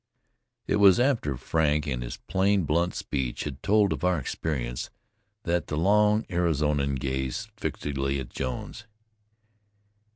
It 0.65 0.77
was 0.77 0.99
after 0.99 1.37
Frank, 1.37 1.85
in 1.85 2.01
his 2.01 2.17
plain, 2.17 2.63
blunt 2.63 2.95
speech 2.95 3.43
had 3.43 3.61
told 3.61 3.93
of 3.93 4.03
our 4.03 4.17
experience, 4.17 4.89
that 5.43 5.67
the 5.67 5.77
long 5.77 6.23
Arizonian 6.23 6.95
gazed 6.99 7.51
fixedly 7.55 8.19
at 8.19 8.31
Jones. 8.31 8.85